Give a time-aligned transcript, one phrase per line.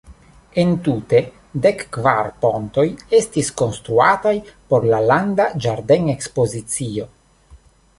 [0.61, 1.21] Entute
[1.65, 2.87] dek kvar pontoj
[3.21, 4.35] estis konstruataj
[4.73, 7.13] por la Landa Ĝarden-Ekspozicio.